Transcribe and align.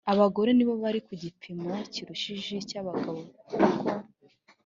abagore 0.11 0.49
nibo 0.53 0.73
bari 0.83 0.99
ku 1.07 1.13
gipimo 1.23 1.71
kirushije 1.93 2.51
icy 2.61 2.75
abagabo 2.81 3.19
kuko 3.47 3.83